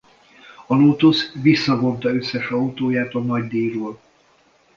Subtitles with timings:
[0.65, 3.99] A Lotus visszavonta összes autóját a nagydíjról.